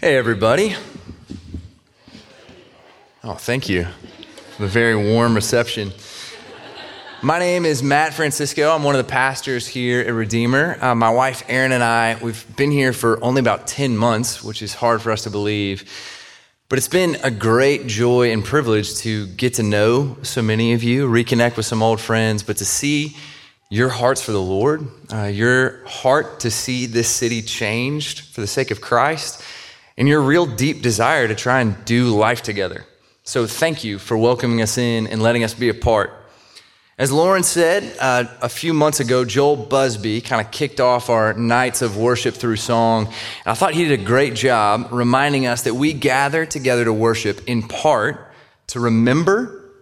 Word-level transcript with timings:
Hey, 0.00 0.16
everybody. 0.16 0.76
Oh, 3.24 3.34
thank 3.34 3.68
you 3.68 3.88
the 4.60 4.68
very 4.68 4.94
warm 4.94 5.34
reception. 5.34 5.90
My 7.20 7.40
name 7.40 7.64
is 7.64 7.82
Matt 7.82 8.14
Francisco. 8.14 8.70
I'm 8.70 8.84
one 8.84 8.94
of 8.94 9.04
the 9.04 9.10
pastors 9.10 9.66
here 9.66 10.00
at 10.02 10.12
Redeemer. 10.12 10.78
Uh, 10.80 10.94
my 10.94 11.10
wife, 11.10 11.42
Erin, 11.48 11.72
and 11.72 11.82
I, 11.82 12.16
we've 12.22 12.46
been 12.56 12.70
here 12.70 12.92
for 12.92 13.20
only 13.24 13.40
about 13.40 13.66
10 13.66 13.96
months, 13.96 14.40
which 14.40 14.62
is 14.62 14.72
hard 14.72 15.02
for 15.02 15.10
us 15.10 15.24
to 15.24 15.30
believe. 15.30 15.82
But 16.68 16.78
it's 16.78 16.86
been 16.86 17.16
a 17.24 17.30
great 17.32 17.88
joy 17.88 18.30
and 18.30 18.44
privilege 18.44 18.98
to 18.98 19.26
get 19.26 19.54
to 19.54 19.64
know 19.64 20.16
so 20.22 20.42
many 20.42 20.74
of 20.74 20.84
you, 20.84 21.08
reconnect 21.08 21.56
with 21.56 21.66
some 21.66 21.82
old 21.82 22.00
friends, 22.00 22.44
but 22.44 22.58
to 22.58 22.64
see 22.64 23.16
your 23.68 23.88
hearts 23.88 24.22
for 24.22 24.30
the 24.30 24.40
Lord, 24.40 24.86
uh, 25.12 25.24
your 25.24 25.84
heart 25.86 26.38
to 26.40 26.52
see 26.52 26.86
this 26.86 27.08
city 27.08 27.42
changed 27.42 28.20
for 28.32 28.40
the 28.40 28.46
sake 28.46 28.70
of 28.70 28.80
Christ 28.80 29.42
and 29.98 30.08
your 30.08 30.22
real 30.22 30.46
deep 30.46 30.80
desire 30.80 31.28
to 31.28 31.34
try 31.34 31.60
and 31.60 31.84
do 31.84 32.16
life 32.16 32.40
together. 32.42 32.86
So 33.24 33.46
thank 33.46 33.84
you 33.84 33.98
for 33.98 34.16
welcoming 34.16 34.62
us 34.62 34.78
in 34.78 35.08
and 35.08 35.20
letting 35.20 35.44
us 35.44 35.52
be 35.52 35.68
a 35.68 35.74
part. 35.74 36.12
As 36.96 37.12
Lauren 37.12 37.42
said 37.42 37.96
uh, 38.00 38.24
a 38.40 38.48
few 38.48 38.72
months 38.72 39.00
ago, 39.00 39.24
Joel 39.24 39.56
Busby 39.56 40.20
kind 40.20 40.44
of 40.44 40.50
kicked 40.50 40.80
off 40.80 41.10
our 41.10 41.34
nights 41.34 41.82
of 41.82 41.96
worship 41.96 42.34
through 42.34 42.56
song. 42.56 43.06
And 43.06 43.16
I 43.46 43.54
thought 43.54 43.74
he 43.74 43.86
did 43.86 44.00
a 44.00 44.04
great 44.04 44.34
job 44.34 44.88
reminding 44.90 45.46
us 45.46 45.62
that 45.62 45.74
we 45.74 45.92
gather 45.92 46.46
together 46.46 46.84
to 46.84 46.92
worship 46.92 47.42
in 47.46 47.62
part 47.62 48.24
to 48.68 48.80
remember, 48.80 49.72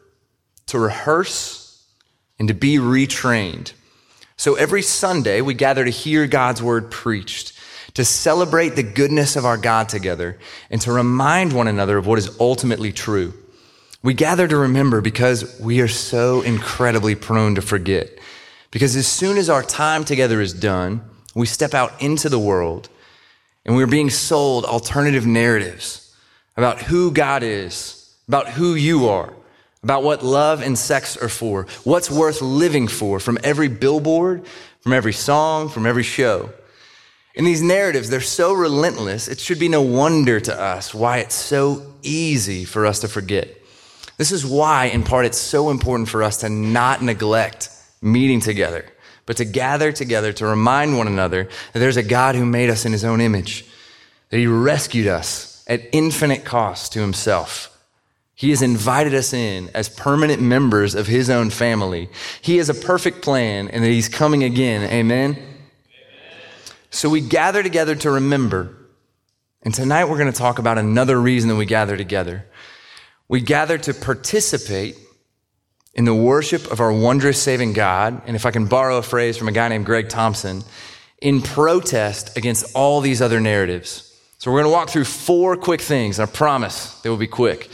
to 0.67 0.79
rehearse, 0.79 1.85
and 2.39 2.49
to 2.49 2.55
be 2.55 2.77
retrained. 2.79 3.73
So 4.37 4.55
every 4.55 4.83
Sunday, 4.83 5.41
we 5.41 5.55
gather 5.55 5.85
to 5.85 5.91
hear 5.91 6.27
God's 6.27 6.63
word 6.63 6.91
preached 6.91 7.56
to 7.97 8.05
celebrate 8.05 8.77
the 8.77 8.83
goodness 8.83 9.37
of 9.37 9.47
our 9.47 9.57
God 9.57 9.89
together, 9.89 10.39
and 10.69 10.83
to 10.83 10.93
remind 10.93 11.55
one 11.55 11.67
another 11.67 11.97
of 11.97 12.07
what 12.07 12.19
is 12.19 12.39
ultimately 12.39 12.93
true. 12.93 13.33
We 14.03 14.13
gather 14.13 14.47
to 14.47 14.57
remember 14.59 15.01
because 15.01 15.59
we 15.59 15.81
are 15.81 15.89
so 15.89 16.43
incredibly 16.43 17.15
prone 17.15 17.55
to 17.55 17.63
forget. 17.63 18.11
Because 18.71 18.97
as 18.97 19.07
soon 19.07 19.39
as 19.39 19.49
our 19.49 19.63
time 19.63 20.05
together 20.05 20.43
is 20.43 20.53
done, 20.53 21.09
we 21.35 21.47
step 21.47 21.73
out 21.73 22.03
into 22.03 22.29
the 22.29 22.39
world 22.39 22.91
and 23.65 23.75
we're 23.75 23.87
being 23.87 24.11
sold 24.11 24.67
alternative 24.67 25.25
narratives 25.25 26.15
about 26.55 26.83
who 26.83 27.11
God 27.11 27.43
is, 27.43 28.15
about 28.29 28.51
who 28.51 28.75
you 28.75 29.09
are, 29.09 29.33
about 29.83 30.03
what 30.03 30.23
love 30.23 30.61
and 30.61 30.77
sex 30.77 31.17
are 31.17 31.31
for, 31.31 31.67
what's 31.85 32.11
worth 32.11 32.43
living 32.43 32.89
for 32.89 33.19
from 33.21 33.39
every 33.43 33.69
billboard, 33.69 34.45
from 34.81 34.93
every 34.93 35.15
song, 35.15 35.71
from 35.71 35.87
every 35.87 36.03
show. 36.03 36.51
And 37.37 37.47
these 37.47 37.63
narratives, 37.63 38.09
they're 38.09 38.21
so 38.21 38.55
relentless, 38.55 39.29
it 39.29 39.39
should 39.39 39.59
be 39.59 39.69
no 39.69 39.83
wonder 39.83 40.41
to 40.41 40.59
us 40.59 40.95
why 40.95 41.19
it's 41.19 41.35
so 41.35 41.95
easy 42.03 42.65
for 42.65 42.87
us 42.87 43.01
to 43.01 43.09
forget. 43.09 43.55
This 44.17 44.33
is 44.33 44.47
why, 44.47 44.87
in 44.87 45.03
part, 45.03 45.27
it's 45.27 45.37
so 45.37 45.69
important 45.69 46.09
for 46.09 46.23
us 46.23 46.39
to 46.39 46.49
not 46.49 47.03
neglect 47.03 47.69
meeting 48.01 48.41
together, 48.41 48.87
but 49.27 49.37
to 49.37 49.45
gather 49.45 49.93
together 49.93 50.33
to 50.33 50.47
remind 50.47 50.97
one 50.97 51.07
another 51.07 51.49
that 51.75 51.79
there's 51.79 51.99
a 51.99 52.03
God 52.03 52.35
who 52.35 52.47
made 52.47 52.71
us 52.71 52.87
in 52.87 52.93
his 52.93 53.05
own 53.05 53.21
image, 53.21 53.67
that 54.31 54.39
he 54.39 54.47
rescued 54.47 55.07
us 55.07 55.63
at 55.67 55.83
infinite 55.93 56.47
cost 56.47 56.95
to 56.95 57.01
himself. 57.01 57.77
He 58.35 58.51
has 58.51 58.63
invited 58.63 59.15
us 59.15 59.35
in 59.35 59.71
as 59.75 59.89
permanent 59.91 60.41
members 60.41 60.95
of 60.95 61.07
his 61.07 61.29
own 61.29 61.51
family. 61.51 62.09
He 62.41 62.57
has 62.59 62.71
a 62.71 62.75
perfect 62.75 63.21
plan 63.21 63.69
and 63.69 63.85
that 63.85 63.89
he's 63.89 64.09
coming 64.09 64.45
again. 64.45 64.91
Amen. 64.91 65.56
So 66.91 67.09
we 67.09 67.21
gather 67.21 67.63
together 67.63 67.95
to 67.97 68.11
remember. 68.11 68.77
And 69.63 69.75
tonight 69.75 70.05
we're 70.05 70.19
going 70.19 70.33
to 70.33 70.39
talk 70.39 70.59
about 70.59 70.79
another 70.79 71.21
reason 71.21 71.49
that 71.49 71.57
we 71.57 71.67
gather 71.67 71.97
together. 71.97 72.47
We 73.29 73.41
gather 73.41 73.79
to 73.79 73.95
participate 73.95 74.97
in 75.95 76.05
the 76.05 76.15
worship 76.15 76.71
of 76.71 76.81
our 76.81 76.93
wondrous 76.93 77.43
saving 77.43 77.73
God. 77.73 78.23
And 78.27 78.37
if 78.37 78.47
I 78.47 78.51
can 78.51 78.67
borrow 78.67 78.99
a 78.99 79.03
phrase 79.03 79.37
from 79.37 79.49
a 79.49 79.53
guy 79.53 79.69
named 79.69 79.87
Greg 79.87 80.09
Thompson, 80.09 80.63
in 81.21 81.43
protest 81.43 82.37
against 82.37 82.75
all 82.75 83.01
these 83.01 83.23
other 83.23 83.41
narratives. 83.41 84.15
So 84.39 84.51
we're 84.51 84.63
going 84.63 84.71
to 84.71 84.77
walk 84.77 84.91
through 84.91 85.05
four 85.05 85.57
quick 85.57 85.81
things. 85.81 86.21
I 86.21 86.27
promise 86.27 87.01
they 87.01 87.09
will 87.09 87.17
be 87.17 87.27
quick. 87.27 87.71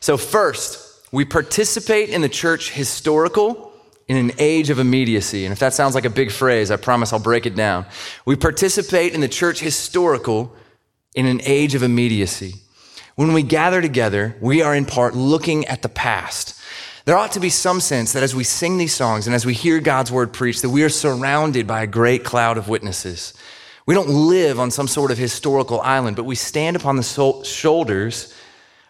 So 0.00 0.16
first, 0.16 1.08
we 1.12 1.24
participate 1.24 2.10
in 2.10 2.22
the 2.22 2.28
church 2.28 2.70
historical 2.70 3.72
in 4.08 4.16
an 4.16 4.32
age 4.38 4.70
of 4.70 4.78
immediacy. 4.78 5.44
And 5.44 5.52
if 5.52 5.58
that 5.58 5.74
sounds 5.74 5.94
like 5.94 6.04
a 6.04 6.10
big 6.10 6.30
phrase, 6.30 6.70
I 6.70 6.76
promise 6.76 7.12
I'll 7.12 7.18
break 7.18 7.46
it 7.46 7.56
down. 7.56 7.86
We 8.24 8.36
participate 8.36 9.14
in 9.14 9.20
the 9.20 9.28
church 9.28 9.60
historical 9.60 10.54
in 11.14 11.26
an 11.26 11.40
age 11.44 11.74
of 11.74 11.82
immediacy. 11.82 12.54
When 13.16 13.32
we 13.32 13.42
gather 13.42 13.80
together, 13.80 14.36
we 14.40 14.62
are 14.62 14.74
in 14.74 14.84
part 14.84 15.14
looking 15.14 15.64
at 15.66 15.82
the 15.82 15.88
past. 15.88 16.60
There 17.06 17.16
ought 17.16 17.32
to 17.32 17.40
be 17.40 17.50
some 17.50 17.80
sense 17.80 18.12
that 18.12 18.22
as 18.22 18.34
we 18.34 18.44
sing 18.44 18.78
these 18.78 18.94
songs 18.94 19.26
and 19.26 19.34
as 19.34 19.46
we 19.46 19.54
hear 19.54 19.80
God's 19.80 20.12
word 20.12 20.32
preached, 20.32 20.62
that 20.62 20.70
we 20.70 20.82
are 20.82 20.88
surrounded 20.88 21.66
by 21.66 21.82
a 21.82 21.86
great 21.86 22.24
cloud 22.24 22.58
of 22.58 22.68
witnesses. 22.68 23.32
We 23.86 23.94
don't 23.94 24.08
live 24.08 24.60
on 24.60 24.70
some 24.70 24.88
sort 24.88 25.10
of 25.10 25.18
historical 25.18 25.80
island, 25.80 26.16
but 26.16 26.24
we 26.24 26.34
stand 26.34 26.76
upon 26.76 26.96
the 26.96 27.42
shoulders 27.44 28.34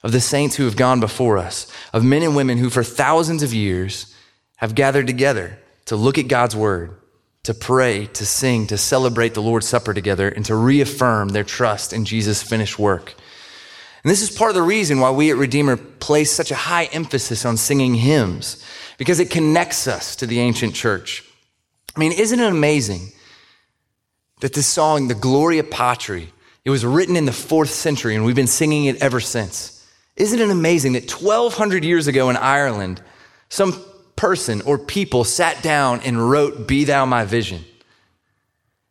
of 0.03 0.13
the 0.13 0.21
saints 0.21 0.57
who 0.57 0.65
have 0.65 0.77
gone 0.77 1.01
before 1.01 1.37
us, 1.37 1.71
of 1.93 2.05
men 2.05 2.23
and 2.23 2.35
women 2.35 2.59
who 2.59 2.71
for 2.71 2.83
thousands 2.83 3.43
of 3.43 3.53
years 3.53 4.15
have 4.57 4.75
gathered 4.75 5.07
together 5.07 5.59
to 5.87 5.97
look 5.97 6.19
at 6.19 6.29
God's 6.29 6.57
word, 6.57 6.97
to 7.45 7.55
pray, 7.55 8.07
to 8.07 8.27
sing, 8.27 8.67
to 8.67 8.79
celebrate 8.79 9.35
the 9.35 9.43
Lord's 9.43 9.69
Supper 9.69 9.95
together, 9.95 10.29
and 10.29 10.45
to 10.47 10.55
reaffirm 10.55 11.31
their 11.31 11.45
trust 11.45 11.93
in 11.93 12.05
Jesus' 12.05 12.43
finished 12.43 12.79
work. 12.79 13.15
And 14.03 14.11
this 14.11 14.23
is 14.23 14.31
part 14.31 14.51
of 14.51 14.55
the 14.55 14.63
reason 14.63 15.01
why 15.01 15.11
we 15.11 15.31
at 15.31 15.37
Redeemer 15.37 15.77
place 15.77 16.31
such 16.33 16.51
a 16.51 16.57
high 16.57 16.85
emphasis 16.87 17.45
on 17.45 17.57
singing 17.57 17.95
hymns, 17.95 18.65
because 18.99 19.21
it 19.21 19.31
connects 19.31 19.87
us 19.87 20.17
to 20.17 20.27
the 20.27 20.41
ancient 20.41 20.75
church. 20.75 21.25
I 21.95 22.01
mean, 22.01 22.13
isn't 22.13 22.39
it 22.39 22.51
amazing 22.51 23.13
that 24.41 24.53
this 24.53 24.67
song, 24.67 25.09
the 25.09 25.15
Gloria 25.15 25.65
Patri, 25.65 26.33
it 26.65 26.71
was 26.71 26.85
written 26.85 27.17
in 27.17 27.25
the 27.25 27.33
fourth 27.33 27.71
century 27.71 28.15
and 28.15 28.25
we've 28.25 28.37
been 28.37 28.47
singing 28.47 28.87
it 28.87 29.01
ever 29.03 29.21
since. 29.21 29.87
Isn't 30.17 30.41
it 30.41 30.51
amazing 30.51 30.93
that 30.93 31.11
1200 31.11 31.85
years 31.85 32.07
ago 32.07 32.29
in 32.29 32.37
Ireland, 32.37 33.01
some 33.49 33.73
person 34.17 34.63
or 34.63 34.79
people 34.79 35.25
sat 35.25 35.63
down 35.63 36.01
and 36.01 36.31
wrote, 36.31 36.67
Be 36.67 36.85
Thou 36.85 37.05
My 37.05 37.25
Vision. 37.25 37.65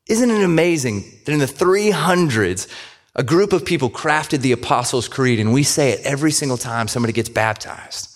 Isn't 0.07 0.29
it 0.29 0.43
amazing 0.43 1.03
that 1.25 1.33
in 1.33 1.39
the 1.39 1.45
300s, 1.45 2.67
a 3.15 3.23
group 3.23 3.53
of 3.53 3.65
people 3.65 3.89
crafted 3.89 4.41
the 4.41 4.51
Apostles' 4.51 5.07
Creed, 5.07 5.39
and 5.39 5.51
we 5.51 5.63
say 5.63 5.91
it 5.91 6.05
every 6.05 6.31
single 6.31 6.57
time 6.57 6.87
somebody 6.87 7.13
gets 7.13 7.29
baptized? 7.29 8.15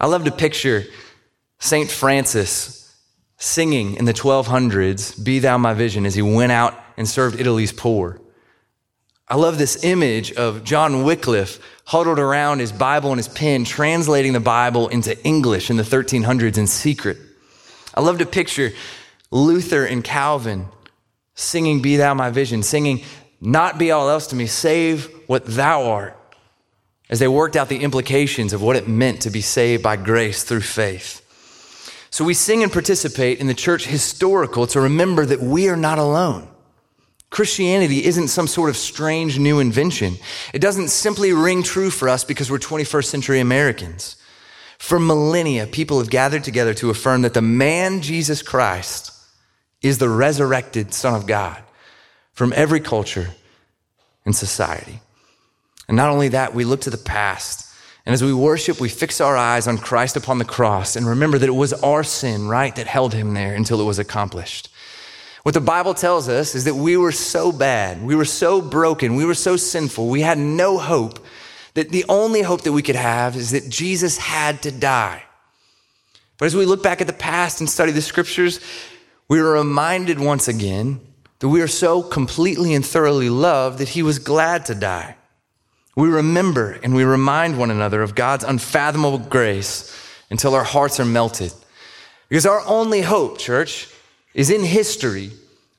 I 0.00 0.06
love 0.06 0.24
to 0.24 0.30
picture 0.30 0.84
St. 1.58 1.90
Francis 1.90 2.96
singing 3.36 3.96
in 3.96 4.04
the 4.04 4.14
1200s, 4.14 5.22
Be 5.22 5.40
Thou 5.40 5.58
My 5.58 5.74
Vision, 5.74 6.06
as 6.06 6.14
he 6.14 6.22
went 6.22 6.52
out 6.52 6.78
and 6.96 7.08
served 7.08 7.38
Italy's 7.38 7.72
poor. 7.72 8.20
I 9.30 9.36
love 9.36 9.58
this 9.58 9.84
image 9.84 10.32
of 10.32 10.64
John 10.64 11.04
Wycliffe 11.04 11.60
huddled 11.84 12.18
around 12.18 12.60
his 12.60 12.72
Bible 12.72 13.10
and 13.10 13.18
his 13.18 13.28
pen, 13.28 13.64
translating 13.64 14.32
the 14.32 14.40
Bible 14.40 14.88
into 14.88 15.22
English 15.22 15.68
in 15.68 15.76
the 15.76 15.82
1300s 15.82 16.56
in 16.56 16.66
secret. 16.66 17.18
I 17.94 18.00
love 18.00 18.18
to 18.18 18.26
picture 18.26 18.72
Luther 19.30 19.84
and 19.84 20.02
Calvin 20.02 20.68
singing 21.34 21.82
Be 21.82 21.96
Thou 21.96 22.14
My 22.14 22.30
Vision, 22.30 22.62
singing, 22.62 23.02
Not 23.40 23.78
be 23.78 23.90
all 23.90 24.08
else 24.08 24.28
to 24.28 24.36
me, 24.36 24.46
save 24.46 25.12
what 25.26 25.44
Thou 25.44 25.84
art, 25.84 26.16
as 27.10 27.18
they 27.18 27.28
worked 27.28 27.54
out 27.54 27.68
the 27.68 27.82
implications 27.82 28.54
of 28.54 28.62
what 28.62 28.76
it 28.76 28.88
meant 28.88 29.22
to 29.22 29.30
be 29.30 29.42
saved 29.42 29.82
by 29.82 29.96
grace 29.96 30.42
through 30.42 30.62
faith. 30.62 31.22
So 32.10 32.24
we 32.24 32.32
sing 32.32 32.62
and 32.62 32.72
participate 32.72 33.40
in 33.40 33.46
the 33.46 33.54
church 33.54 33.86
historical 33.86 34.66
to 34.68 34.80
remember 34.80 35.26
that 35.26 35.40
we 35.40 35.68
are 35.68 35.76
not 35.76 35.98
alone. 35.98 36.48
Christianity 37.30 38.04
isn't 38.04 38.28
some 38.28 38.46
sort 38.46 38.70
of 38.70 38.76
strange 38.76 39.38
new 39.38 39.58
invention. 39.58 40.16
It 40.54 40.60
doesn't 40.60 40.88
simply 40.88 41.32
ring 41.32 41.62
true 41.62 41.90
for 41.90 42.08
us 42.08 42.24
because 42.24 42.50
we're 42.50 42.58
21st 42.58 43.04
century 43.04 43.40
Americans. 43.40 44.16
For 44.78 44.98
millennia, 44.98 45.66
people 45.66 45.98
have 45.98 46.10
gathered 46.10 46.44
together 46.44 46.72
to 46.74 46.90
affirm 46.90 47.22
that 47.22 47.34
the 47.34 47.42
man 47.42 48.00
Jesus 48.00 48.42
Christ 48.42 49.12
is 49.82 49.98
the 49.98 50.08
resurrected 50.08 50.94
Son 50.94 51.14
of 51.14 51.26
God 51.26 51.62
from 52.32 52.52
every 52.56 52.80
culture 52.80 53.28
and 54.24 54.34
society. 54.34 55.00
And 55.88 55.96
not 55.96 56.10
only 56.10 56.28
that, 56.28 56.54
we 56.54 56.64
look 56.64 56.82
to 56.82 56.90
the 56.90 56.96
past. 56.96 57.66
And 58.06 58.14
as 58.14 58.22
we 58.22 58.32
worship, 58.32 58.80
we 58.80 58.88
fix 58.88 59.20
our 59.20 59.36
eyes 59.36 59.66
on 59.66 59.78
Christ 59.78 60.16
upon 60.16 60.38
the 60.38 60.44
cross 60.44 60.96
and 60.96 61.06
remember 61.06 61.38
that 61.38 61.48
it 61.48 61.52
was 61.52 61.72
our 61.74 62.04
sin, 62.04 62.48
right, 62.48 62.74
that 62.76 62.86
held 62.86 63.12
him 63.12 63.34
there 63.34 63.54
until 63.54 63.80
it 63.80 63.84
was 63.84 63.98
accomplished. 63.98 64.70
What 65.42 65.54
the 65.54 65.60
Bible 65.60 65.94
tells 65.94 66.28
us 66.28 66.54
is 66.54 66.64
that 66.64 66.74
we 66.74 66.96
were 66.96 67.12
so 67.12 67.52
bad, 67.52 68.02
we 68.02 68.16
were 68.16 68.24
so 68.24 68.60
broken, 68.60 69.14
we 69.14 69.24
were 69.24 69.34
so 69.34 69.56
sinful, 69.56 70.08
we 70.08 70.20
had 70.20 70.38
no 70.38 70.78
hope, 70.78 71.24
that 71.74 71.90
the 71.90 72.04
only 72.08 72.42
hope 72.42 72.62
that 72.62 72.72
we 72.72 72.82
could 72.82 72.96
have 72.96 73.36
is 73.36 73.52
that 73.52 73.68
Jesus 73.68 74.18
had 74.18 74.62
to 74.62 74.72
die. 74.72 75.22
But 76.38 76.46
as 76.46 76.56
we 76.56 76.66
look 76.66 76.82
back 76.82 77.00
at 77.00 77.06
the 77.06 77.12
past 77.12 77.60
and 77.60 77.70
study 77.70 77.92
the 77.92 78.02
scriptures, 78.02 78.60
we 79.28 79.40
are 79.40 79.52
reminded 79.52 80.18
once 80.18 80.48
again 80.48 81.00
that 81.38 81.48
we 81.48 81.60
are 81.62 81.68
so 81.68 82.02
completely 82.02 82.74
and 82.74 82.84
thoroughly 82.84 83.30
loved 83.30 83.78
that 83.78 83.90
he 83.90 84.02
was 84.02 84.18
glad 84.18 84.66
to 84.66 84.74
die. 84.74 85.16
We 85.96 86.08
remember 86.08 86.78
and 86.82 86.94
we 86.94 87.04
remind 87.04 87.58
one 87.58 87.70
another 87.70 88.02
of 88.02 88.14
God's 88.14 88.44
unfathomable 88.44 89.18
grace 89.18 89.94
until 90.30 90.54
our 90.54 90.64
hearts 90.64 91.00
are 91.00 91.04
melted. 91.04 91.52
Because 92.28 92.46
our 92.46 92.64
only 92.66 93.02
hope, 93.02 93.38
church, 93.38 93.88
is 94.34 94.50
in 94.50 94.62
history 94.62 95.30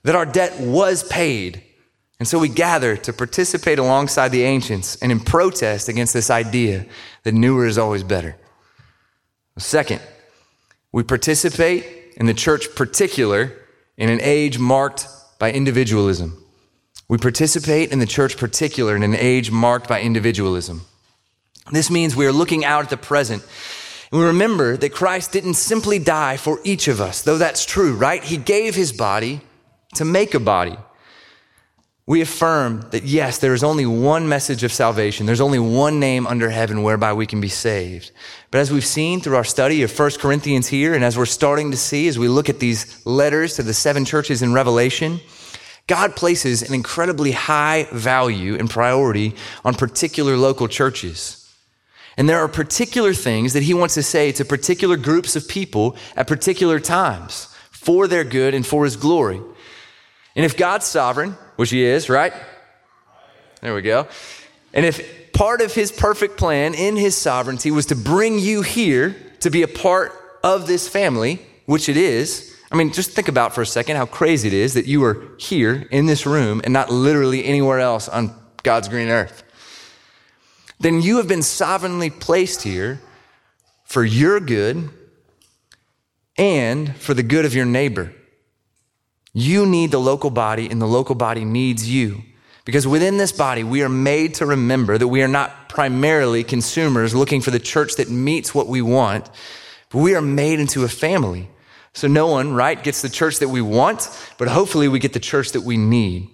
that 0.04 0.16
our 0.16 0.26
debt 0.26 0.60
was 0.60 1.04
paid. 1.04 1.64
And 2.20 2.28
so 2.28 2.40
we 2.40 2.50
gather 2.50 2.98
to 2.98 3.14
participate 3.14 3.80
alongside 3.80 4.30
the 4.30 4.44
ancients 4.44 4.98
and 4.98 5.12
in 5.12 5.20
protest 5.20 5.88
against 5.88 6.14
this 6.14 6.30
idea 6.30 6.86
that 7.24 7.34
newer 7.34 7.66
is 7.66 7.78
always 7.78 8.04
better. 8.04 8.36
Second, 9.58 10.02
we 10.92 11.04
participate 11.04 12.14
in 12.18 12.26
the 12.26 12.34
church 12.34 12.76
particular 12.76 13.54
in 13.98 14.10
an 14.10 14.20
age 14.22 14.58
marked 14.58 15.08
by 15.38 15.52
individualism. 15.52 16.44
We 17.08 17.18
participate 17.18 17.92
in 17.92 18.00
the 18.00 18.06
church 18.06 18.38
particular 18.38 18.96
in 18.96 19.04
an 19.04 19.16
age 19.16 19.52
marked 19.52 19.88
by 19.88 20.02
individualism. 20.02 20.82
This 21.72 21.90
means 21.90 22.16
we 22.16 22.26
are 22.26 22.32
looking 22.32 22.66
out 22.66 22.84
at 22.84 22.90
the 22.90 22.98
present. 22.98 23.44
We 24.12 24.24
remember 24.24 24.76
that 24.78 24.90
Christ 24.90 25.32
didn't 25.32 25.54
simply 25.54 26.00
die 26.00 26.38
for 26.38 26.60
each 26.64 26.88
of 26.88 27.00
us, 27.00 27.22
though 27.22 27.38
that's 27.38 27.66
true, 27.66 27.96
right? 27.96 28.24
He 28.24 28.38
gave 28.38 28.76
his 28.76 28.92
body 28.92 29.42
to 29.96 30.06
make 30.06 30.34
a 30.34 30.40
body. 30.40 30.78
We 32.08 32.22
affirm 32.22 32.88
that 32.90 33.04
yes, 33.04 33.38
there 33.38 33.54
is 33.54 33.64
only 33.64 33.86
one 33.86 34.28
message 34.28 34.64
of 34.64 34.74
salvation. 34.74 35.28
There's 35.28 35.42
only 35.42 35.60
one 35.60 36.00
name 36.00 36.26
under 36.26 36.50
heaven 36.50 36.82
whereby 36.82 37.14
we 37.14 37.28
can 37.28 37.40
be 37.40 37.50
saved. 37.50 38.12
But 38.50 38.62
as 38.62 38.72
we've 38.72 38.84
seen 38.84 39.22
through 39.22 39.36
our 39.36 39.44
study 39.44 39.84
of 39.84 40.00
1 40.00 40.12
Corinthians 40.20 40.68
here, 40.68 40.96
and 40.96 41.04
as 41.04 41.16
we're 41.16 41.28
starting 41.28 41.70
to 41.70 41.78
see 41.78 42.08
as 42.08 42.18
we 42.18 42.28
look 42.28 42.50
at 42.50 42.58
these 42.58 43.06
letters 43.06 43.58
to 43.58 43.64
the 43.64 43.76
seven 43.76 44.06
churches 44.06 44.42
in 44.42 44.54
Revelation, 44.54 45.20
God 45.86 46.16
places 46.16 46.64
an 46.64 46.74
incredibly 46.74 47.32
high 47.32 47.88
value 47.92 48.56
and 48.56 48.68
priority 48.68 49.36
on 49.64 49.76
particular 49.76 50.36
local 50.36 50.68
churches. 50.68 51.39
And 52.20 52.28
there 52.28 52.40
are 52.40 52.50
particular 52.50 53.14
things 53.14 53.54
that 53.54 53.64
he 53.64 53.74
wants 53.74 53.94
to 53.94 54.04
say 54.04 54.34
to 54.34 54.44
particular 54.44 54.98
groups 54.98 55.38
of 55.38 55.48
people 55.48 55.96
at 56.18 56.28
particular 56.28 56.78
times 56.78 57.46
for 57.72 58.10
their 58.10 58.26
good 58.26 58.54
and 58.54 58.68
for 58.68 58.84
his 58.84 58.98
glory. 58.98 59.42
And 60.36 60.46
if 60.46 60.58
God's 60.58 60.86
sovereign, 60.86 61.38
which 61.56 61.70
he 61.70 61.82
is, 61.82 62.10
right? 62.10 62.34
There 63.62 63.74
we 63.74 63.82
go. 63.82 64.10
And 64.74 64.86
if 64.86 65.32
part 65.32 65.62
of 65.62 65.74
his 65.74 65.94
perfect 65.94 66.38
plan 66.38 66.74
in 66.74 66.98
his 66.98 67.16
sovereignty 67.16 67.72
was 67.72 67.86
to 67.86 67.96
bring 67.96 68.38
you 68.38 68.64
here 68.64 69.16
to 69.40 69.50
be 69.50 69.64
a 69.64 69.68
part 69.70 70.12
of 70.44 70.68
this 70.68 70.90
family, 70.90 71.42
which 71.68 71.88
it 71.88 71.96
is, 71.96 72.54
I 72.70 72.76
mean, 72.76 72.92
just 72.92 73.12
think 73.12 73.30
about 73.30 73.56
for 73.56 73.62
a 73.62 73.66
second 73.66 73.96
how 73.96 74.06
crazy 74.06 74.50
it 74.50 74.54
is 74.54 74.74
that 74.74 74.88
you 74.88 75.06
are 75.06 75.26
here 75.38 75.88
in 75.90 76.06
this 76.06 76.26
room 76.26 76.60
and 76.66 76.74
not 76.74 76.92
literally 76.92 77.46
anywhere 77.46 77.80
else 77.80 78.10
on 78.10 78.36
God's 78.62 78.90
green 78.90 79.08
earth. 79.08 79.44
Then 80.80 81.02
you 81.02 81.18
have 81.18 81.28
been 81.28 81.42
sovereignly 81.42 82.10
placed 82.10 82.62
here 82.62 83.02
for 83.84 84.04
your 84.04 84.40
good 84.40 84.90
and 86.38 86.96
for 86.96 87.14
the 87.14 87.24
good 87.24 87.46
of 87.46 87.54
your 87.54 87.66
neighbor. 87.66 88.14
You 89.34 89.66
need 89.66 89.92
the 89.92 90.00
local 90.00 90.30
body, 90.30 90.70
and 90.70 90.82
the 90.82 90.88
local 90.88 91.16
body 91.16 91.44
needs 91.44 91.90
you. 91.90 92.24
Because 92.66 92.88
within 92.88 93.18
this 93.18 93.32
body, 93.32 93.64
we 93.64 93.84
are 93.84 93.90
made 93.90 94.36
to 94.36 94.46
remember 94.46 94.98
that 94.98 95.08
we 95.08 95.22
are 95.22 95.28
not 95.28 95.70
primarily 95.70 96.44
consumers 96.44 97.16
looking 97.16 97.42
for 97.42 97.52
the 97.52 97.60
church 97.60 97.96
that 97.96 98.10
meets 98.10 98.54
what 98.54 98.68
we 98.68 98.82
want, 98.82 99.30
but 99.90 100.00
we 100.00 100.16
are 100.16 100.22
made 100.22 100.60
into 100.60 100.84
a 100.84 100.90
family. 100.90 101.50
So 101.94 102.08
no 102.08 102.28
one, 102.28 102.54
right, 102.54 102.82
gets 102.82 103.02
the 103.02 103.10
church 103.10 103.40
that 103.40 103.50
we 103.50 103.62
want, 103.62 104.10
but 104.38 104.48
hopefully 104.48 104.88
we 104.88 105.00
get 105.00 105.14
the 105.14 105.20
church 105.20 105.52
that 105.54 105.62
we 105.62 105.78
need. 105.78 106.30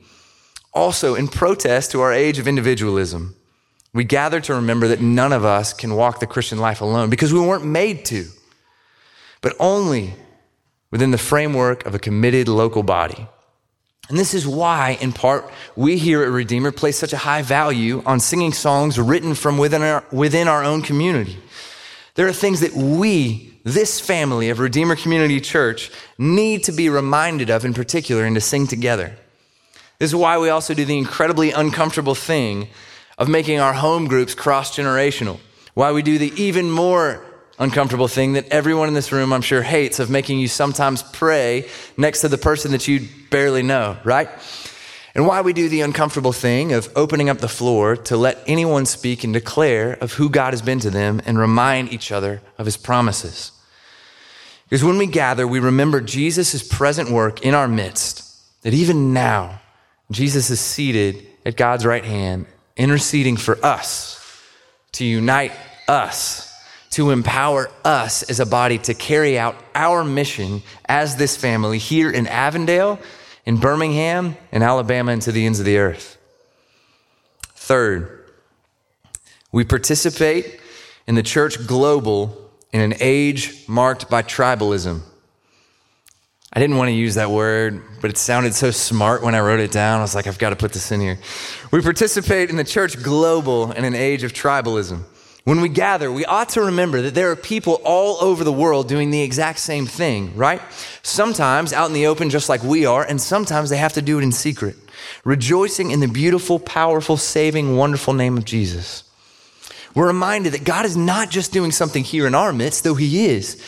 Also, 0.73 1.15
in 1.15 1.27
protest 1.27 1.91
to 1.91 2.01
our 2.01 2.11
age 2.11 2.37
of 2.37 2.47
individualism, 2.47 3.35
we 3.95 4.03
gather 4.03 4.41
to 4.41 4.55
remember 4.55 4.89
that 4.89 4.99
none 4.99 5.31
of 5.31 5.45
us 5.45 5.71
can 5.73 5.95
walk 5.95 6.19
the 6.19 6.27
Christian 6.27 6.59
life 6.59 6.81
alone 6.81 7.09
because 7.09 7.31
we 7.31 7.39
weren't 7.39 7.65
made 7.65 8.03
to, 8.05 8.25
but 9.39 9.55
only 9.57 10.13
within 10.91 11.11
the 11.11 11.17
framework 11.17 11.85
of 11.85 11.95
a 11.95 11.99
committed 11.99 12.49
local 12.49 12.83
body. 12.83 13.25
And 14.09 14.19
this 14.19 14.33
is 14.33 14.45
why, 14.45 14.97
in 14.99 15.13
part, 15.13 15.49
we 15.77 15.97
here 15.97 16.21
at 16.23 16.29
Redeemer 16.29 16.73
place 16.73 16.99
such 16.99 17.13
a 17.13 17.17
high 17.17 17.41
value 17.41 18.03
on 18.05 18.19
singing 18.19 18.51
songs 18.51 18.99
written 18.99 19.33
from 19.33 19.57
within 19.57 19.81
our, 19.81 20.03
within 20.11 20.49
our 20.49 20.61
own 20.63 20.81
community. 20.81 21.37
There 22.15 22.27
are 22.27 22.33
things 22.33 22.59
that 22.59 22.73
we, 22.73 23.57
this 23.63 24.01
family 24.01 24.49
of 24.49 24.59
Redeemer 24.59 24.97
Community 24.97 25.39
Church, 25.39 25.89
need 26.17 26.65
to 26.65 26.73
be 26.73 26.89
reminded 26.89 27.49
of 27.49 27.63
in 27.63 27.73
particular 27.73 28.25
and 28.25 28.35
to 28.35 28.41
sing 28.41 28.67
together. 28.67 29.15
This 29.99 30.09
is 30.09 30.15
why 30.15 30.37
we 30.37 30.49
also 30.49 30.73
do 30.73 30.83
the 30.83 30.97
incredibly 30.97 31.51
uncomfortable 31.51 32.15
thing 32.15 32.67
of 33.17 33.29
making 33.29 33.59
our 33.59 33.73
home 33.73 34.07
groups 34.07 34.33
cross 34.33 34.75
generational. 34.75 35.39
Why 35.73 35.91
we 35.91 36.01
do 36.01 36.17
the 36.17 36.33
even 36.41 36.71
more 36.71 37.23
uncomfortable 37.59 38.07
thing 38.07 38.33
that 38.33 38.47
everyone 38.49 38.87
in 38.87 38.93
this 38.93 39.11
room, 39.11 39.31
I'm 39.31 39.41
sure, 39.41 39.61
hates 39.61 39.99
of 39.99 40.09
making 40.09 40.39
you 40.39 40.47
sometimes 40.47 41.03
pray 41.03 41.67
next 41.97 42.21
to 42.21 42.27
the 42.27 42.37
person 42.37 42.71
that 42.71 42.87
you 42.87 43.07
barely 43.29 43.63
know, 43.63 43.97
right? 44.03 44.29
And 45.13 45.25
why 45.25 45.41
we 45.41 45.53
do 45.53 45.69
the 45.69 45.79
uncomfortable 45.79 46.33
thing 46.33 46.73
of 46.73 46.91
opening 46.95 47.29
up 47.29 47.37
the 47.37 47.47
floor 47.47 47.95
to 47.95 48.17
let 48.17 48.43
anyone 48.47 48.85
speak 48.85 49.23
and 49.23 49.33
declare 49.33 49.93
of 49.93 50.13
who 50.13 50.29
God 50.29 50.51
has 50.51 50.61
been 50.61 50.81
to 50.81 50.89
them 50.89 51.21
and 51.25 51.39
remind 51.39 51.93
each 51.93 52.11
other 52.11 52.41
of 52.57 52.65
his 52.65 52.75
promises. 52.75 53.53
Because 54.65 54.83
when 54.83 54.97
we 54.97 55.07
gather, 55.07 55.47
we 55.47 55.59
remember 55.59 56.01
Jesus' 56.01 56.67
present 56.67 57.11
work 57.11 57.43
in 57.43 57.53
our 57.53 57.67
midst, 57.67 58.23
that 58.63 58.73
even 58.73 59.13
now, 59.13 59.61
Jesus 60.11 60.49
is 60.49 60.59
seated 60.59 61.25
at 61.45 61.55
God's 61.55 61.85
right 61.85 62.03
hand, 62.03 62.47
interceding 62.77 63.37
for 63.37 63.63
us, 63.63 64.41
to 64.93 65.05
unite 65.05 65.51
us 65.87 66.45
to 66.95 67.11
empower 67.11 67.69
us 67.83 68.23
as 68.23 68.39
a 68.39 68.45
body 68.45 68.77
to 68.77 68.93
carry 68.93 69.37
out 69.37 69.53
our 69.75 70.01
mission 70.05 70.63
as 70.85 71.17
this 71.17 71.35
family 71.35 71.77
here 71.77 72.09
in 72.09 72.25
Avondale, 72.25 72.97
in 73.45 73.57
Birmingham, 73.57 74.37
in 74.53 74.63
Alabama, 74.63 75.11
and 75.11 75.21
to 75.21 75.33
the 75.33 75.45
ends 75.45 75.59
of 75.59 75.65
the 75.65 75.77
earth. 75.77 76.17
Third, 77.41 78.31
we 79.51 79.65
participate 79.65 80.61
in 81.05 81.15
the 81.15 81.23
church 81.23 81.67
global 81.67 82.49
in 82.71 82.79
an 82.79 82.93
age 83.01 83.67
marked 83.67 84.09
by 84.09 84.21
tribalism. 84.21 85.01
I 86.53 86.59
didn't 86.59 86.77
want 86.77 86.89
to 86.89 86.93
use 86.93 87.15
that 87.15 87.31
word, 87.31 87.81
but 88.01 88.09
it 88.09 88.17
sounded 88.17 88.53
so 88.53 88.71
smart 88.71 89.23
when 89.23 89.35
I 89.35 89.39
wrote 89.39 89.59
it 89.59 89.71
down. 89.71 89.99
I 89.99 90.03
was 90.03 90.15
like, 90.15 90.27
I've 90.27 90.39
got 90.39 90.51
to 90.51 90.55
put 90.55 90.71
this 90.71 90.91
in 90.91 91.01
here. 91.01 91.19
We 91.71 91.81
participate 91.81 92.49
in 92.49 92.55
the 92.55 92.63
church 92.63 93.01
global 93.01 93.71
in 93.71 93.83
an 93.83 93.95
age 93.95 94.23
of 94.23 94.31
tribalism. 94.31 95.03
When 95.43 95.61
we 95.61 95.69
gather, 95.69 96.11
we 96.11 96.25
ought 96.25 96.49
to 96.49 96.61
remember 96.61 97.03
that 97.03 97.13
there 97.13 97.29
are 97.29 97.35
people 97.35 97.79
all 97.83 98.17
over 98.23 98.43
the 98.43 98.51
world 98.51 98.87
doing 98.87 99.11
the 99.11 99.21
exact 99.21 99.59
same 99.59 99.85
thing, 99.85 100.35
right? 100.35 100.59
Sometimes 101.03 101.71
out 101.71 101.87
in 101.87 101.93
the 101.93 102.07
open, 102.07 102.31
just 102.31 102.49
like 102.49 102.63
we 102.63 102.87
are, 102.87 103.03
and 103.03 103.21
sometimes 103.21 103.69
they 103.69 103.77
have 103.77 103.93
to 103.93 104.01
do 104.01 104.17
it 104.17 104.23
in 104.23 104.31
secret, 104.31 104.75
rejoicing 105.23 105.91
in 105.91 105.99
the 105.99 106.07
beautiful, 106.07 106.57
powerful, 106.57 107.15
saving, 107.15 107.77
wonderful 107.77 108.13
name 108.13 108.37
of 108.37 108.45
Jesus. 108.45 109.03
We're 109.93 110.07
reminded 110.07 110.53
that 110.53 110.63
God 110.63 110.85
is 110.85 110.97
not 110.97 111.29
just 111.29 111.53
doing 111.53 111.71
something 111.71 112.03
here 112.03 112.25
in 112.25 112.33
our 112.33 112.51
midst, 112.51 112.83
though 112.83 112.95
He 112.95 113.27
is, 113.27 113.61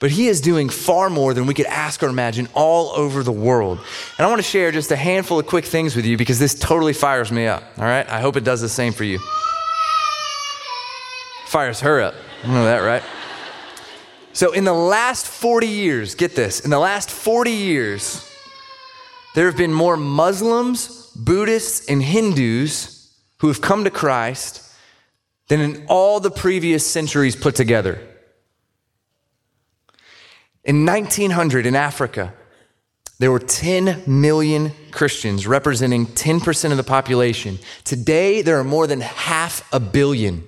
but 0.00 0.10
He 0.10 0.26
is 0.26 0.40
doing 0.40 0.68
far 0.68 1.08
more 1.08 1.32
than 1.32 1.46
we 1.46 1.54
could 1.54 1.66
ask 1.66 2.02
or 2.02 2.08
imagine 2.08 2.48
all 2.54 2.90
over 2.96 3.22
the 3.22 3.30
world. 3.30 3.78
And 4.18 4.26
I 4.26 4.28
want 4.28 4.40
to 4.40 4.48
share 4.48 4.72
just 4.72 4.90
a 4.90 4.96
handful 4.96 5.38
of 5.38 5.46
quick 5.46 5.64
things 5.64 5.94
with 5.94 6.04
you 6.04 6.16
because 6.16 6.40
this 6.40 6.58
totally 6.58 6.94
fires 6.94 7.30
me 7.30 7.46
up, 7.46 7.62
all 7.78 7.84
right? 7.84 8.08
I 8.10 8.20
hope 8.20 8.36
it 8.36 8.42
does 8.42 8.60
the 8.60 8.68
same 8.68 8.92
for 8.92 9.04
you 9.04 9.20
fires 11.50 11.80
her 11.80 12.00
up. 12.00 12.14
You 12.44 12.52
know 12.52 12.64
that, 12.64 12.78
right? 12.78 13.02
So, 14.32 14.52
in 14.52 14.62
the 14.62 14.72
last 14.72 15.26
40 15.26 15.66
years, 15.66 16.14
get 16.14 16.36
this, 16.36 16.60
in 16.60 16.70
the 16.70 16.78
last 16.78 17.10
40 17.10 17.50
years, 17.50 18.24
there 19.34 19.46
have 19.46 19.56
been 19.56 19.72
more 19.72 19.96
Muslims, 19.96 21.10
Buddhists, 21.16 21.88
and 21.88 22.02
Hindus 22.02 23.12
who 23.38 23.48
have 23.48 23.60
come 23.60 23.82
to 23.82 23.90
Christ 23.90 24.62
than 25.48 25.60
in 25.60 25.84
all 25.88 26.20
the 26.20 26.30
previous 26.30 26.86
centuries 26.86 27.34
put 27.34 27.56
together. 27.56 28.00
In 30.70 30.86
1900 30.86 31.66
in 31.66 31.74
Africa, 31.74 32.32
there 33.18 33.32
were 33.32 33.40
10 33.40 34.04
million 34.06 34.70
Christians 34.92 35.44
representing 35.44 36.06
10% 36.06 36.70
of 36.70 36.76
the 36.76 36.84
population. 36.84 37.58
Today, 37.82 38.40
there 38.42 38.56
are 38.56 38.62
more 38.62 38.86
than 38.86 39.00
half 39.00 39.68
a 39.74 39.80
billion. 39.80 40.44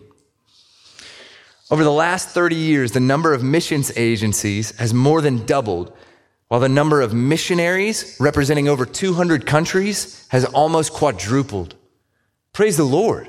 Over 1.72 1.82
the 1.82 1.90
last 1.90 2.28
30 2.28 2.54
years, 2.54 2.92
the 2.92 3.00
number 3.00 3.34
of 3.34 3.42
missions 3.42 3.90
agencies 3.96 4.70
has 4.78 4.94
more 4.94 5.20
than 5.22 5.44
doubled, 5.44 5.92
while 6.46 6.60
the 6.60 6.68
number 6.68 7.00
of 7.00 7.12
missionaries 7.12 8.16
representing 8.20 8.68
over 8.68 8.86
200 8.86 9.44
countries 9.44 10.24
has 10.28 10.44
almost 10.44 10.92
quadrupled. 10.92 11.74
Praise 12.52 12.76
the 12.76 12.84
Lord. 12.84 13.28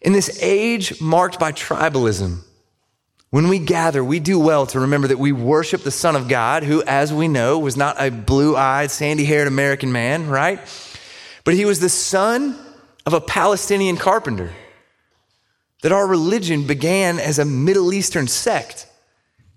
In 0.00 0.14
this 0.14 0.36
age 0.42 1.00
marked 1.00 1.38
by 1.38 1.52
tribalism, 1.52 2.40
When 3.34 3.48
we 3.48 3.58
gather, 3.58 4.04
we 4.04 4.20
do 4.20 4.38
well 4.38 4.64
to 4.66 4.78
remember 4.78 5.08
that 5.08 5.18
we 5.18 5.32
worship 5.32 5.82
the 5.82 5.90
Son 5.90 6.14
of 6.14 6.28
God, 6.28 6.62
who, 6.62 6.84
as 6.84 7.12
we 7.12 7.26
know, 7.26 7.58
was 7.58 7.76
not 7.76 8.00
a 8.00 8.08
blue 8.08 8.56
eyed, 8.56 8.92
sandy 8.92 9.24
haired 9.24 9.48
American 9.48 9.90
man, 9.90 10.28
right? 10.28 10.60
But 11.42 11.54
he 11.54 11.64
was 11.64 11.80
the 11.80 11.88
son 11.88 12.56
of 13.04 13.12
a 13.12 13.20
Palestinian 13.20 13.96
carpenter. 13.96 14.52
That 15.82 15.90
our 15.90 16.06
religion 16.06 16.68
began 16.68 17.18
as 17.18 17.40
a 17.40 17.44
Middle 17.44 17.92
Eastern 17.92 18.28
sect, 18.28 18.86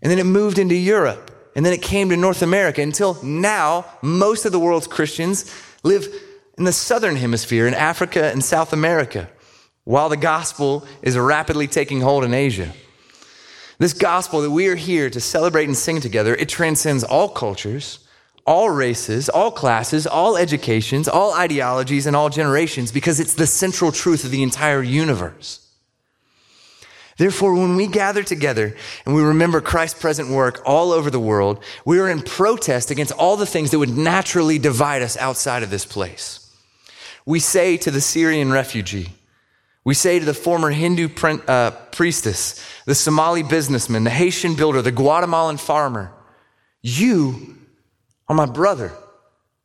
and 0.02 0.12
then 0.12 0.18
it 0.18 0.24
moved 0.24 0.58
into 0.58 0.74
Europe, 0.74 1.30
and 1.56 1.64
then 1.64 1.72
it 1.72 1.84
came 1.84 2.10
to 2.10 2.18
North 2.18 2.42
America 2.42 2.82
until 2.82 3.24
now, 3.24 3.86
most 4.02 4.46
of 4.46 4.52
the 4.52 4.60
world's 4.60 4.88
Christians 4.88 5.54
live 5.84 6.08
in 6.58 6.64
the 6.64 6.74
southern 6.74 7.16
hemisphere, 7.16 7.68
in 7.68 7.76
Africa 7.76 8.32
and 8.32 8.44
South 8.44 8.74
America, 8.74 9.30
while 9.84 10.10
the 10.10 10.18
gospel 10.18 10.84
is 11.04 11.16
rapidly 11.16 11.68
taking 11.68 12.02
hold 12.02 12.24
in 12.24 12.34
Asia. 12.34 12.74
This 13.80 13.94
gospel 13.94 14.42
that 14.42 14.52
we 14.52 14.68
are 14.68 14.76
here 14.76 15.10
to 15.10 15.20
celebrate 15.20 15.66
and 15.66 15.78
sing 15.78 16.02
together, 16.02 16.36
it 16.36 16.50
transcends 16.50 17.04
all 17.04 17.30
cultures, 17.30 18.00
all 18.46 18.70
races, 18.70 19.30
all 19.30 19.52
classes, 19.52 20.08
all 20.08 20.36
educations, 20.38 21.08
all 21.08 21.34
ideologies, 21.34 22.08
and 22.08 22.16
all 22.16 22.30
generations 22.30 22.92
because 22.92 23.20
it's 23.20 23.36
the 23.36 23.46
central 23.46 23.92
truth 23.92 24.24
of 24.24 24.32
the 24.32 24.42
entire 24.42 24.82
universe. 24.82 25.64
Therefore, 27.18 27.56
when 27.56 27.76
we 27.76 27.88
gather 27.88 28.24
together 28.24 28.76
and 29.06 29.16
we 29.16 29.22
remember 29.22 29.60
Christ's 29.60 30.00
present 30.00 30.30
work 30.30 30.62
all 30.66 30.92
over 30.92 31.10
the 31.10 31.20
world, 31.20 31.64
we 31.84 32.00
are 32.00 32.10
in 32.10 32.22
protest 32.22 32.90
against 32.90 33.12
all 33.14 33.38
the 33.38 33.46
things 33.46 33.72
that 33.72 33.80
would 33.80 33.98
naturally 33.98 34.60
divide 34.60 35.02
us 35.02 35.18
outside 35.18 35.64
of 35.64 35.72
this 35.72 35.86
place. 35.86 36.56
We 37.26 37.40
say 37.40 37.76
to 37.78 37.92
the 37.92 38.02
Syrian 38.02 38.52
refugee, 38.52 39.10
we 39.88 39.94
say 39.94 40.20
to 40.20 40.26
the 40.26 40.34
former 40.34 40.70
Hindu 40.70 41.08
uh, 41.48 41.72
priestess, 41.94 42.62
the 42.84 42.94
Somali 42.94 43.42
businessman, 43.42 44.04
the 44.04 44.10
Haitian 44.10 44.56
builder, 44.56 44.82
the 44.82 44.92
Guatemalan 44.92 45.56
farmer, 45.56 46.12
you 46.82 47.56
are 48.28 48.36
my 48.36 48.48
brother. 48.48 48.92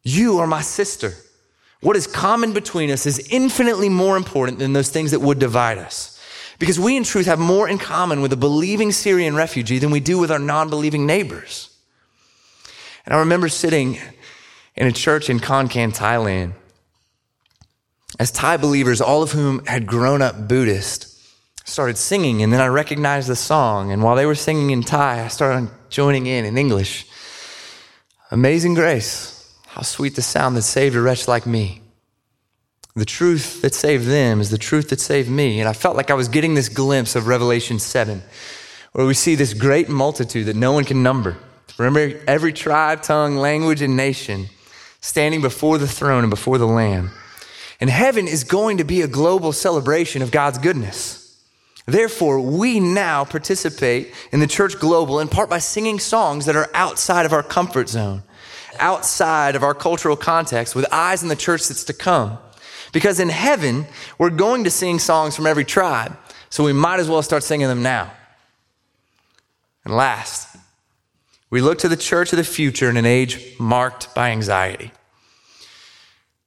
You 0.04 0.38
are 0.38 0.46
my 0.46 0.60
sister. 0.60 1.14
What 1.80 1.96
is 1.96 2.06
common 2.06 2.52
between 2.52 2.88
us 2.92 3.04
is 3.04 3.32
infinitely 3.32 3.88
more 3.88 4.16
important 4.16 4.60
than 4.60 4.74
those 4.74 4.90
things 4.90 5.10
that 5.10 5.18
would 5.18 5.40
divide 5.40 5.78
us. 5.78 6.20
Because 6.60 6.78
we, 6.78 6.96
in 6.96 7.02
truth, 7.02 7.26
have 7.26 7.40
more 7.40 7.68
in 7.68 7.78
common 7.78 8.22
with 8.22 8.32
a 8.32 8.36
believing 8.36 8.92
Syrian 8.92 9.34
refugee 9.34 9.80
than 9.80 9.90
we 9.90 9.98
do 9.98 10.20
with 10.20 10.30
our 10.30 10.38
non 10.38 10.70
believing 10.70 11.04
neighbors. 11.04 11.76
And 13.04 13.12
I 13.12 13.18
remember 13.18 13.48
sitting 13.48 13.98
in 14.76 14.86
a 14.86 14.92
church 14.92 15.28
in 15.28 15.40
Khon 15.40 15.68
Kaen, 15.68 15.92
Thailand, 15.92 16.52
as 18.22 18.30
Thai 18.30 18.56
believers, 18.56 19.00
all 19.00 19.24
of 19.24 19.32
whom 19.32 19.66
had 19.66 19.84
grown 19.84 20.22
up 20.22 20.46
Buddhist, 20.46 21.08
started 21.64 21.98
singing, 21.98 22.40
and 22.40 22.52
then 22.52 22.60
I 22.60 22.68
recognized 22.68 23.26
the 23.26 23.34
song. 23.34 23.90
And 23.90 24.00
while 24.00 24.14
they 24.14 24.26
were 24.26 24.36
singing 24.36 24.70
in 24.70 24.84
Thai, 24.84 25.24
I 25.24 25.26
started 25.26 25.68
joining 25.90 26.26
in 26.26 26.44
in 26.44 26.56
English. 26.56 27.04
Amazing 28.30 28.74
grace, 28.74 29.52
how 29.66 29.82
sweet 29.82 30.14
the 30.14 30.22
sound 30.22 30.56
that 30.56 30.62
saved 30.62 30.94
a 30.94 31.00
wretch 31.02 31.26
like 31.26 31.46
me. 31.46 31.82
The 32.94 33.04
truth 33.04 33.60
that 33.62 33.74
saved 33.74 34.06
them 34.06 34.40
is 34.40 34.50
the 34.50 34.56
truth 34.56 34.90
that 34.90 35.00
saved 35.00 35.28
me. 35.28 35.58
And 35.58 35.68
I 35.68 35.72
felt 35.72 35.96
like 35.96 36.12
I 36.12 36.14
was 36.14 36.28
getting 36.28 36.54
this 36.54 36.68
glimpse 36.68 37.16
of 37.16 37.26
Revelation 37.26 37.80
7, 37.80 38.22
where 38.92 39.04
we 39.04 39.14
see 39.14 39.34
this 39.34 39.52
great 39.52 39.88
multitude 39.88 40.46
that 40.46 40.54
no 40.54 40.70
one 40.70 40.84
can 40.84 41.02
number. 41.02 41.38
Remember, 41.76 42.20
every 42.28 42.52
tribe, 42.52 43.02
tongue, 43.02 43.38
language, 43.38 43.82
and 43.82 43.96
nation 43.96 44.46
standing 45.00 45.40
before 45.40 45.78
the 45.78 45.88
throne 45.88 46.22
and 46.22 46.30
before 46.30 46.58
the 46.58 46.68
Lamb. 46.68 47.10
And 47.82 47.90
heaven 47.90 48.28
is 48.28 48.44
going 48.44 48.76
to 48.76 48.84
be 48.84 49.02
a 49.02 49.08
global 49.08 49.50
celebration 49.50 50.22
of 50.22 50.30
God's 50.30 50.58
goodness. 50.58 51.36
Therefore, 51.84 52.38
we 52.38 52.78
now 52.78 53.24
participate 53.24 54.14
in 54.30 54.38
the 54.38 54.46
church 54.46 54.78
global 54.78 55.18
in 55.18 55.26
part 55.26 55.50
by 55.50 55.58
singing 55.58 55.98
songs 55.98 56.46
that 56.46 56.54
are 56.54 56.70
outside 56.74 57.26
of 57.26 57.32
our 57.32 57.42
comfort 57.42 57.88
zone, 57.88 58.22
outside 58.78 59.56
of 59.56 59.64
our 59.64 59.74
cultural 59.74 60.14
context, 60.14 60.76
with 60.76 60.86
eyes 60.92 61.24
on 61.24 61.28
the 61.28 61.34
church 61.34 61.66
that's 61.66 61.82
to 61.82 61.92
come. 61.92 62.38
Because 62.92 63.18
in 63.18 63.30
heaven, 63.30 63.86
we're 64.16 64.30
going 64.30 64.62
to 64.62 64.70
sing 64.70 65.00
songs 65.00 65.34
from 65.34 65.48
every 65.48 65.64
tribe, 65.64 66.16
so 66.50 66.62
we 66.62 66.72
might 66.72 67.00
as 67.00 67.08
well 67.08 67.20
start 67.20 67.42
singing 67.42 67.66
them 67.66 67.82
now. 67.82 68.12
And 69.84 69.92
last, 69.92 70.56
we 71.50 71.60
look 71.60 71.80
to 71.80 71.88
the 71.88 71.96
church 71.96 72.32
of 72.32 72.36
the 72.36 72.44
future 72.44 72.88
in 72.88 72.96
an 72.96 73.06
age 73.06 73.58
marked 73.58 74.14
by 74.14 74.30
anxiety. 74.30 74.92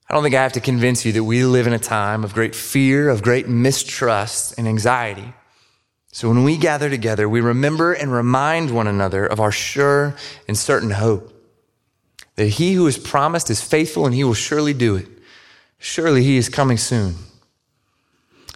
I 0.08 0.14
don't 0.14 0.24
think 0.24 0.36
I 0.36 0.44
have 0.44 0.54
to 0.54 0.60
convince 0.60 1.06
you 1.06 1.12
that 1.14 1.24
we 1.24 1.44
live 1.46 1.66
in 1.66 1.74
a 1.74 1.80
time 1.80 2.24
of 2.24 2.34
great 2.34 2.56
fear, 2.56 3.10
of 3.10 3.24
great 3.24 3.48
mistrust 3.48 4.54
and 4.58 4.68
anxiety. 4.68 5.34
So 6.12 6.30
when 6.30 6.44
we 6.44 6.58
gather 6.58 6.90
together, 6.90 7.28
we 7.28 7.42
remember 7.42 7.92
and 7.92 8.12
remind 8.12 8.72
one 8.72 8.88
another 8.88 9.26
of 9.26 9.40
our 9.40 9.52
sure 9.52 10.16
and 10.48 10.58
certain 10.58 10.92
hope 10.92 11.34
that 12.36 12.48
he 12.48 12.74
who 12.74 12.86
has 12.86 12.98
promised 12.98 13.50
is 13.50 13.62
faithful 13.62 14.06
and 14.06 14.14
he 14.14 14.24
will 14.24 14.34
surely 14.34 14.74
do 14.74 14.96
it. 14.96 15.08
Surely 15.78 16.24
he 16.24 16.38
is 16.38 16.50
coming 16.50 16.78
soon. 16.78 17.16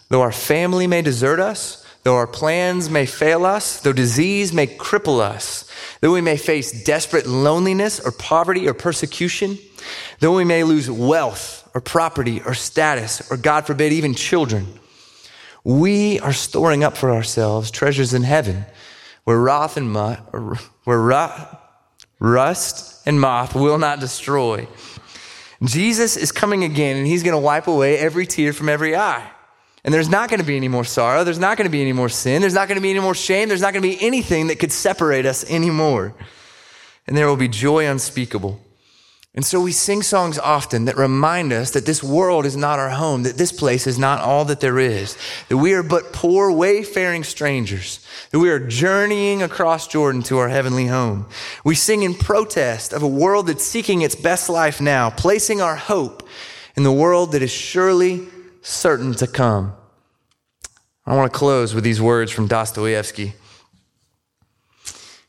Though 0.10 0.22
our 0.22 0.32
family 0.32 0.88
may 0.88 1.02
desert 1.02 1.40
us, 1.40 1.86
though 2.04 2.16
our 2.16 2.28
plans 2.28 2.90
may 2.90 3.06
fail 3.06 3.46
us, 3.46 3.80
though 3.82 3.94
disease 3.94 4.54
may 4.54 4.68
cripple 4.68 5.20
us, 5.20 5.70
though 6.02 6.14
we 6.14 6.22
may 6.22 6.38
face 6.38 6.84
desperate 6.84 7.28
loneliness 7.28 8.00
or 8.00 8.12
poverty 8.12 8.68
or 8.68 8.74
persecution, 8.74 9.58
Though 10.20 10.36
we 10.36 10.44
may 10.44 10.64
lose 10.64 10.90
wealth 10.90 11.70
or 11.74 11.82
property 11.82 12.42
or 12.42 12.54
status 12.54 13.32
or, 13.32 13.38
God 13.38 13.66
forbid, 13.66 13.94
even 13.94 14.16
children, 14.16 14.68
we 15.64 16.20
are 16.20 16.34
storing 16.34 16.84
up 16.84 16.98
for 16.98 17.12
ourselves 17.12 17.72
treasures 17.72 18.14
in 18.14 18.24
heaven 18.24 18.66
where, 19.24 19.38
wrath 19.38 19.78
and 19.78 19.92
moth, 19.92 20.20
where 20.86 21.00
rust 22.20 23.02
and 23.06 23.22
moth 23.22 23.54
will 23.54 23.78
not 23.78 24.00
destroy. 24.00 24.68
Jesus 25.64 26.18
is 26.18 26.32
coming 26.32 26.64
again 26.64 26.98
and 26.98 27.06
he's 27.06 27.24
going 27.24 27.34
to 27.34 27.40
wipe 27.40 27.68
away 27.68 27.98
every 27.98 28.26
tear 28.26 28.54
from 28.54 28.70
every 28.70 28.96
eye. 28.96 29.30
And 29.84 29.94
there's 29.94 30.10
not 30.10 30.30
going 30.30 30.40
to 30.40 30.46
be 30.46 30.58
any 30.58 30.68
more 30.68 30.84
sorrow. 30.84 31.24
There's 31.24 31.40
not 31.40 31.58
going 31.58 31.68
to 31.68 31.72
be 31.72 31.82
any 31.82 31.94
more 31.94 32.10
sin. 32.10 32.42
There's 32.42 32.54
not 32.54 32.68
going 32.68 32.76
to 32.78 32.82
be 32.82 32.90
any 32.90 33.00
more 33.00 33.16
shame. 33.16 33.48
There's 33.48 33.62
not 33.62 33.74
going 33.74 33.82
to 33.82 33.88
be 33.88 34.02
anything 34.02 34.48
that 34.48 34.60
could 34.60 34.72
separate 34.72 35.26
us 35.26 35.50
anymore. 35.50 36.14
And 37.08 37.16
there 37.16 37.28
will 37.28 37.38
be 37.38 37.48
joy 37.48 37.88
unspeakable. 37.88 38.60
And 39.36 39.46
so 39.46 39.62
we 39.62 39.72
sing 39.72 40.02
songs 40.02 40.40
often 40.40 40.86
that 40.86 40.98
remind 40.98 41.54
us 41.54 41.72
that 41.72 41.86
this 41.86 42.04
world 42.04 42.46
is 42.48 42.58
not 42.58 42.80
our 42.80 42.90
home, 42.90 43.24
that 43.24 43.38
this 43.38 43.52
place 43.52 43.86
is 43.86 44.00
not 44.00 44.22
all 44.22 44.44
that 44.46 44.60
there 44.60 44.80
is, 44.80 45.18
that 45.50 45.58
we 45.58 45.74
are 45.74 45.84
but 45.84 46.12
poor, 46.12 46.52
wayfaring 46.52 47.24
strangers, 47.24 48.06
that 48.32 48.40
we 48.40 48.50
are 48.50 48.60
journeying 48.60 49.44
across 49.44 49.88
Jordan 49.88 50.24
to 50.24 50.40
our 50.40 50.50
heavenly 50.50 50.88
home. 50.88 51.28
We 51.64 51.76
sing 51.76 52.02
in 52.02 52.16
protest 52.16 52.92
of 52.92 53.04
a 53.04 53.08
world 53.08 53.48
that's 53.48 53.64
seeking 53.64 54.02
its 54.02 54.16
best 54.16 54.50
life 54.50 54.82
now, 54.82 55.12
placing 55.12 55.62
our 55.62 55.76
hope 55.76 56.28
in 56.76 56.82
the 56.82 56.92
world 56.92 57.34
that 57.34 57.44
is 57.44 57.52
surely 57.52 58.28
certain 58.64 59.14
to 59.14 59.28
come. 59.28 59.74
I 61.06 61.16
want 61.16 61.32
to 61.32 61.38
close 61.38 61.76
with 61.76 61.84
these 61.84 62.02
words 62.02 62.32
from 62.32 62.48
Dostoevsky. 62.48 63.34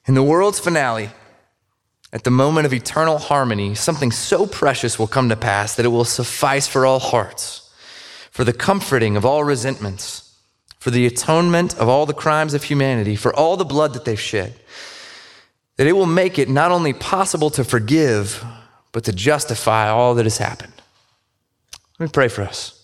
In 0.07 0.15
the 0.15 0.23
world's 0.23 0.59
finale, 0.59 1.11
at 2.13 2.25
the 2.25 2.31
moment 2.31 2.67
of 2.67 2.73
eternal 2.73 3.19
harmony, 3.19 3.75
something 3.75 4.11
so 4.11 4.47
precious 4.47 4.99
will 4.99 5.07
come 5.07 5.29
to 5.29 5.37
pass 5.37 5.77
that 5.77 5.87
it 5.87 5.91
will 5.91 6.05
suffice 6.05 6.67
for 6.67 6.85
all 6.85 6.99
hearts, 6.99 7.71
for 8.31 8.43
the 8.43 8.53
comforting 8.53 9.17
of 9.17 9.25
all 9.25 9.45
resentments, 9.45 10.37
for 10.79 10.91
the 10.91 11.07
atonement 11.07 11.77
of 11.79 11.89
all 11.89 12.07
the 12.07 12.15
crimes 12.15 12.55
of 12.55 12.65
humanity, 12.65 13.15
for 13.15 13.35
all 13.35 13.57
the 13.57 13.65
blood 13.65 13.93
that 13.93 14.05
they've 14.05 14.19
shed, 14.19 14.55
that 15.77 15.87
it 15.87 15.93
will 15.93 16.07
make 16.07 16.39
it 16.39 16.49
not 16.49 16.73
only 16.73 16.93
possible 16.93 17.51
to 17.51 17.63
forgive, 17.63 18.45
but 18.93 19.05
to 19.05 19.13
justify 19.13 19.89
all 19.89 20.15
that 20.17 20.27
has 20.27 20.39
happened. 20.39 20.73
Let 21.99 22.07
me 22.07 22.13
pray 22.13 22.29
for 22.29 22.43
us. 22.43 22.77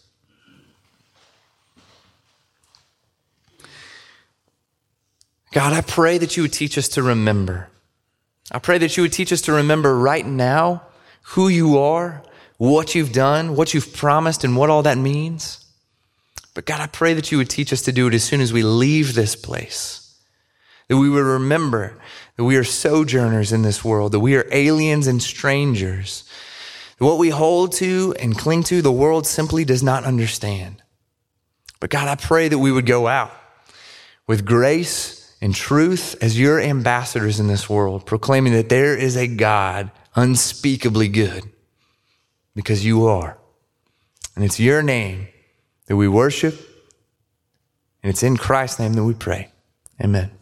God, 5.53 5.73
I 5.73 5.81
pray 5.81 6.19
that 6.19 6.37
you 6.37 6.43
would 6.43 6.53
teach 6.53 6.77
us 6.77 6.87
to 6.89 7.03
remember 7.03 7.71
I 8.53 8.59
pray 8.59 8.79
that 8.79 8.97
you 8.97 9.03
would 9.03 9.13
teach 9.13 9.33
us 9.33 9.41
to 9.43 9.53
remember 9.53 9.99
right 9.99 10.27
now 10.27 10.83
who 11.23 11.49
you 11.49 11.79
are, 11.79 12.23
what 12.59 12.95
you've 12.95 13.13
done, 13.13 13.57
what 13.57 13.75
you've 13.75 13.93
promised, 13.93 14.45
and 14.45 14.57
what 14.57 14.71
all 14.71 14.83
that 14.85 14.99
means. 14.99 15.65
But 16.55 16.65
God, 16.65 16.81
I 16.81 16.87
pray 16.87 17.15
that 17.15 17.31
you 17.33 17.39
would 17.39 17.51
teach 17.51 17.73
us 17.73 17.83
to 17.83 17.93
do 17.93 18.07
it 18.07 18.15
as 18.15 18.25
soon 18.25 18.41
as 18.41 18.53
we 18.53 18.63
leave 18.63 19.15
this 19.15 19.37
place. 19.37 20.15
That 20.89 20.97
we 20.97 21.11
would 21.11 21.25
remember 21.25 21.99
that 22.37 22.45
we 22.45 22.57
are 22.57 22.65
sojourners 22.65 23.53
in 23.53 23.63
this 23.63 23.85
world, 23.85 24.13
that 24.13 24.21
we 24.21 24.37
are 24.37 24.47
aliens 24.53 25.07
and 25.07 25.23
strangers. 25.23 26.25
That 26.99 27.05
what 27.05 27.19
we 27.19 27.31
hold 27.31 27.73
to 27.73 28.15
and 28.21 28.39
cling 28.39 28.63
to, 28.65 28.81
the 28.81 28.93
world 28.93 29.27
simply 29.27 29.65
does 29.65 29.83
not 29.83 30.05
understand. 30.05 30.83
But 31.81 31.91
God, 31.91 32.09
I 32.09 32.15
pray 32.15 32.49
that 32.49 32.59
we 32.59 32.73
would 32.73 32.87
go 32.87 33.07
out 33.07 33.33
with 34.27 34.45
grace 34.45 35.16
in 35.41 35.53
truth 35.53 36.17
as 36.23 36.39
your 36.39 36.61
ambassadors 36.61 37.39
in 37.39 37.47
this 37.47 37.69
world, 37.69 38.07
proclaiming 38.07 38.53
that 38.55 38.69
there 38.69 38.97
is 38.97 39.17
a 39.17 39.27
God 39.27 39.91
unspeakably 40.15 41.09
good 41.09 41.45
because 42.55 42.85
you 42.85 43.07
are. 43.07 43.39
And 44.35 44.45
it's 44.45 44.59
your 44.59 44.83
name 44.83 45.29
that 45.87 45.97
we 45.97 46.09
worship, 46.09 46.55
and 48.03 48.11
it's 48.11 48.23
in 48.23 48.37
Christ's 48.37 48.81
name 48.81 48.95
that 48.95 49.05
we 49.05 49.15
pray. 49.15 49.51
Amen. 50.01 50.36